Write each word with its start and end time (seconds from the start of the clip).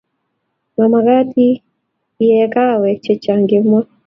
Mamagat 0.77 1.29
iee 2.21 2.45
kahawek 2.53 2.97
chchang 3.03 3.43
kemoi 3.49 3.87